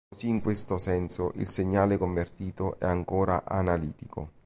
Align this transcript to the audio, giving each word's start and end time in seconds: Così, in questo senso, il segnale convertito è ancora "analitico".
Così, 0.09 0.27
in 0.29 0.41
questo 0.41 0.79
senso, 0.79 1.31
il 1.35 1.47
segnale 1.47 1.99
convertito 1.99 2.79
è 2.79 2.87
ancora 2.87 3.43
"analitico". 3.45 4.31